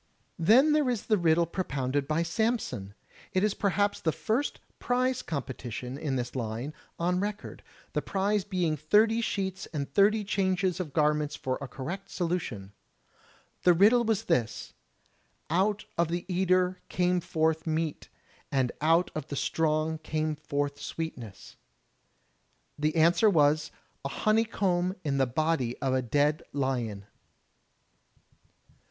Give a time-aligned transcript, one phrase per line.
[0.39, 2.95] Then there is the riddle propounded by Samson.
[3.33, 7.61] It is perhaps the first prize competition in this line on record,
[7.93, 12.73] the prize being thirty sheets and thirty changes of garments for a correct solution.
[13.61, 14.73] The riddle was this:
[15.51, 18.09] "Out of the eater came forth meat,
[18.51, 21.57] and out of the strong came forth sweetness.*'
[22.75, 23.69] The answer was,
[24.03, 27.05] "A honeycomb in the body of a dead lion."